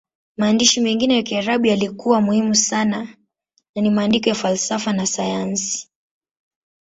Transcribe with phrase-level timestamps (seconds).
[0.37, 3.15] Maandishi mengine ya Kiarabu yaliyokuwa muhimu sana
[3.75, 5.89] ni maandiko ya falsafa na sayansi.